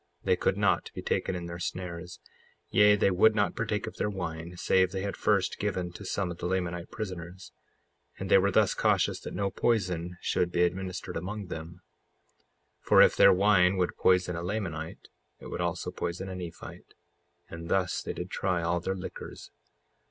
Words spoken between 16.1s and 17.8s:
a Nephite; and